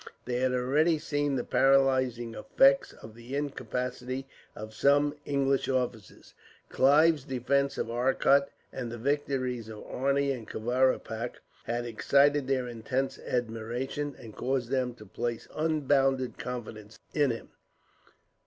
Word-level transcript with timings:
They 0.25 0.37
had 0.37 0.51
already 0.51 0.97
seen 0.97 1.35
the 1.35 1.43
paralysing 1.43 2.33
effects 2.33 2.91
of 2.91 3.13
the 3.13 3.35
incapacity 3.35 4.25
of 4.55 4.73
some 4.73 5.15
English 5.25 5.69
officers. 5.69 6.33
Clive's 6.69 7.23
defence 7.23 7.77
of 7.77 7.91
Arcot, 7.91 8.49
and 8.73 8.91
the 8.91 8.97
victories 8.97 9.69
of 9.69 9.83
Arni 9.83 10.31
and 10.31 10.49
Kavaripak, 10.49 11.35
had 11.65 11.85
excited 11.85 12.47
their 12.47 12.67
intense 12.67 13.19
admiration, 13.19 14.15
and 14.17 14.35
caused 14.35 14.71
them 14.71 14.95
to 14.95 15.05
place 15.05 15.47
unbounded 15.55 16.39
confidence 16.39 16.97
in 17.13 17.29
him. 17.29 17.49